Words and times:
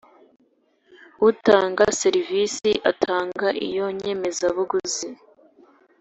utanga 1.29 1.83
serivisi 2.01 2.69
atanga 2.91 3.47
Iyo 3.67 3.85
nyemezabuguzi 4.01 5.07